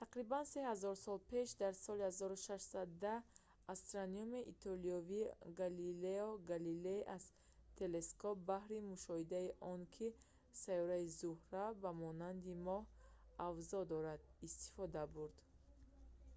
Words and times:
тақрибан 0.00 0.44
се 0.52 0.60
ҳазор 0.70 0.96
сол 1.04 1.18
пас 1.30 1.48
дар 1.62 1.74
соли 1.84 2.02
1610 2.10 3.16
астрономи 3.74 4.40
итолиёвӣ 4.52 5.22
галилео 5.60 6.30
галилей 6.50 7.00
аз 7.16 7.24
телескоп 7.78 8.36
баҳри 8.50 8.86
мушоҳидаи 8.92 9.56
он 9.72 9.80
ки 9.94 10.06
сайёраи 10.62 11.06
зӯҳра 11.18 11.66
ба 11.82 11.90
монанди 12.02 12.52
моҳ 12.66 12.82
авзо 13.48 13.80
дорад 13.92 14.20
истифода 14.46 15.02
бурд 15.14 15.36